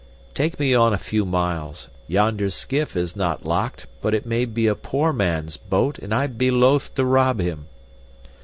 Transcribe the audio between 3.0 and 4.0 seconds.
not locked,